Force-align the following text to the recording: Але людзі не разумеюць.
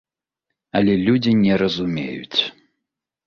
Але 0.77 0.93
людзі 1.09 1.33
не 1.43 1.53
разумеюць. 1.63 2.39